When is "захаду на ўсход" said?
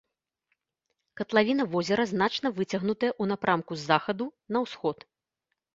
3.95-4.97